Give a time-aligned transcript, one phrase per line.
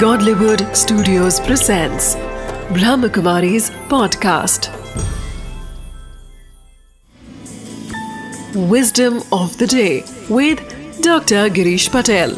[0.00, 2.16] Godlywood Studios presents
[2.76, 4.66] Brahmakumari's podcast.
[8.72, 10.60] Wisdom of the day with
[11.00, 11.48] Dr.
[11.48, 12.34] Girish Patel.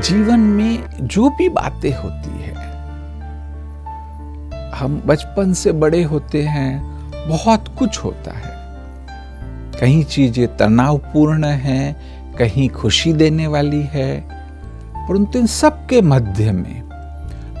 [0.00, 2.54] जीवन में जो भी बातें होती है
[4.74, 6.72] हम बचपन से बड़े होते हैं
[7.28, 8.50] बहुत कुछ होता है
[9.80, 11.84] कहीं चीज़ें तनावपूर्ण हैं
[12.38, 14.20] कहीं खुशी देने वाली है।
[15.08, 16.82] परंतु इन सब के मध्य में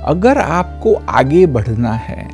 [0.04, 2.24] अगर आपको आगे बढ़ना है,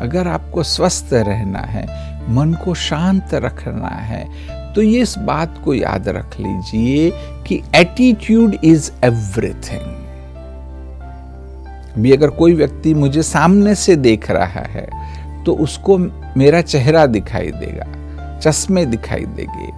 [0.00, 1.84] अगर आपको स्वस्थ रहना है,
[2.30, 7.10] मन को शांत रखना है तो ये इस बात को याद रख लीजिए
[7.46, 10.00] कि एटीट्यूड इज़ एवरीथिंग
[11.98, 14.86] भी अगर कोई व्यक्ति मुझे सामने से देख रहा है
[15.44, 15.98] तो उसको
[16.36, 17.86] मेरा चेहरा दिखाई देगा,
[18.38, 19.70] चश्मे दिखाई देंगे।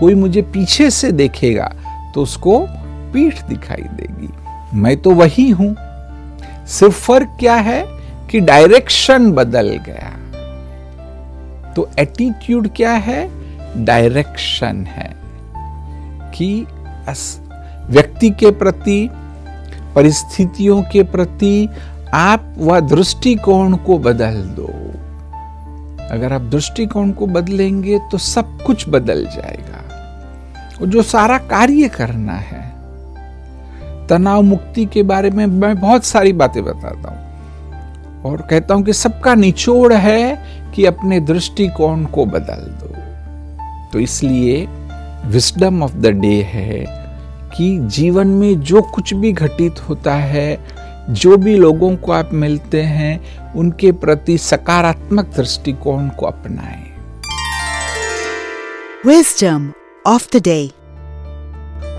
[0.00, 1.72] कोई मुझे पीछे से देखेगा
[2.14, 2.58] तो उसको
[3.12, 4.28] पीठ दिखाई देगी।
[4.74, 5.74] मैं तो वही हूँ।
[6.68, 7.82] सिर्फ़ फ़र्क क्या है
[8.30, 10.14] कि डायरेक्शन बदल गया।
[11.74, 13.28] तो एटीट्यूड क्या है?
[13.76, 15.14] डायरेक्शन है
[16.34, 16.66] कि
[17.90, 19.08] व्यक्ति के प्रति,
[19.94, 21.68] परिस्थितियों के प्रति
[22.14, 24.68] आप वह दृष्टिकोण को बदल दो।
[26.10, 29.84] अगर आप दृष्टिकोण को बदलेंगे तो सब कुछ बदल जाएगा।
[30.86, 32.68] जो सारा कार्य करना है।
[34.06, 37.28] तनाव मुक्ति के बारे में मैं बहुत सारी बातें बताता हूँ।
[38.22, 42.94] और कहता हूँ कि सबका निचोड़ है कि अपने दृष्टिकोण को बदल दो।
[43.92, 44.68] तो इसलिए
[45.26, 47.08] विस्डम ऑफ़ द डे है
[47.56, 50.58] कि जीवन में जो कुछ भी घटित होता है,
[51.10, 53.20] जो भी लोगों को आप मिलते हैं,
[53.52, 56.88] उनके प्रति सकारात्मक दृष्टिकोण को अपनाएँ।
[59.06, 59.66] Wisdom
[60.08, 60.72] of the day.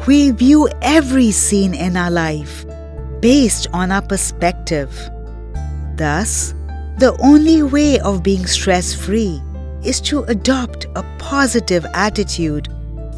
[0.08, 2.66] We view every scene in our life
[3.20, 4.90] based on our perspective.
[5.96, 6.56] Thus,
[6.98, 9.40] the only way of being stress free
[9.86, 12.68] is to adopt a positive attitude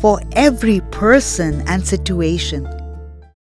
[0.01, 2.67] for every person and situation.